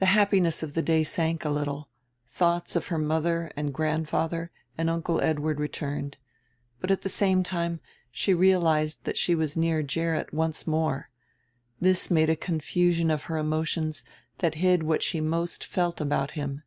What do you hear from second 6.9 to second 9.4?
at the same time, she realized that she